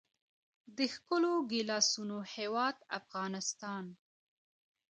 [0.77, 3.85] د ښکلو ګیلاسونو هیواد افغانستان.